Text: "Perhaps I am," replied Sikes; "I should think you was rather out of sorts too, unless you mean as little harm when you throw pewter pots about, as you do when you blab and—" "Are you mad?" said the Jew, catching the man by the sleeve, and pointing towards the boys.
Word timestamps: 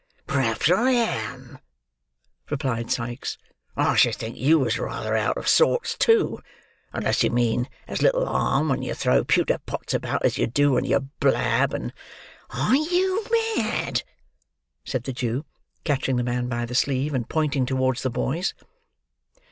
"Perhaps 0.25 0.71
I 0.71 0.89
am," 0.93 1.59
replied 2.49 2.89
Sikes; 2.89 3.37
"I 3.77 3.95
should 3.95 4.15
think 4.15 4.35
you 4.35 4.57
was 4.57 4.79
rather 4.79 5.15
out 5.15 5.37
of 5.37 5.47
sorts 5.47 5.95
too, 5.95 6.39
unless 6.91 7.21
you 7.21 7.29
mean 7.29 7.69
as 7.87 8.01
little 8.01 8.25
harm 8.25 8.69
when 8.69 8.81
you 8.81 8.95
throw 8.95 9.23
pewter 9.23 9.59
pots 9.59 9.93
about, 9.93 10.25
as 10.25 10.39
you 10.39 10.47
do 10.47 10.71
when 10.71 10.85
you 10.85 11.01
blab 11.19 11.71
and—" 11.75 11.93
"Are 12.49 12.75
you 12.75 13.23
mad?" 13.55 14.01
said 14.83 15.03
the 15.03 15.13
Jew, 15.13 15.45
catching 15.83 16.15
the 16.15 16.23
man 16.23 16.47
by 16.49 16.65
the 16.65 16.73
sleeve, 16.73 17.13
and 17.13 17.29
pointing 17.29 17.67
towards 17.67 18.01
the 18.01 18.09
boys. 18.09 18.55